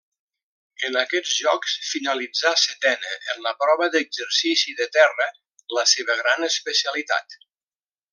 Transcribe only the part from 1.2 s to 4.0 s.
Jocs finalitzà setena en la prova